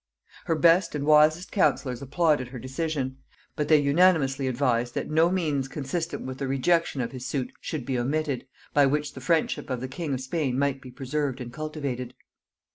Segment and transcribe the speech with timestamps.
[0.45, 3.17] Her best and wisest counsellors applauded her decision,
[3.55, 7.85] but they unanimously advised that no means consistent with the rejection of his suit should
[7.85, 11.53] be omitted, by which the friendship of the king of Spain might be preserved and
[11.53, 12.15] cultivated.